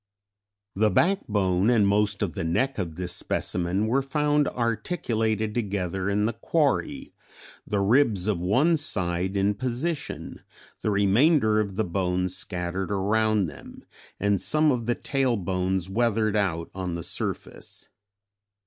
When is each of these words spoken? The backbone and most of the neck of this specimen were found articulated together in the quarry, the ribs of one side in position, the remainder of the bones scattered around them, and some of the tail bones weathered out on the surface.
The 0.75 0.89
backbone 0.89 1.69
and 1.69 1.87
most 1.87 2.23
of 2.23 2.33
the 2.33 2.43
neck 2.43 2.79
of 2.79 2.95
this 2.95 3.11
specimen 3.13 3.85
were 3.85 4.01
found 4.01 4.47
articulated 4.47 5.53
together 5.53 6.09
in 6.09 6.25
the 6.25 6.33
quarry, 6.33 7.13
the 7.67 7.81
ribs 7.81 8.25
of 8.25 8.39
one 8.39 8.77
side 8.77 9.37
in 9.37 9.53
position, 9.53 10.41
the 10.81 10.89
remainder 10.89 11.59
of 11.59 11.75
the 11.75 11.83
bones 11.85 12.35
scattered 12.35 12.89
around 12.91 13.45
them, 13.45 13.83
and 14.19 14.41
some 14.41 14.71
of 14.71 14.87
the 14.87 14.95
tail 14.95 15.37
bones 15.37 15.87
weathered 15.87 16.35
out 16.35 16.71
on 16.73 16.95
the 16.95 17.03
surface. 17.03 17.87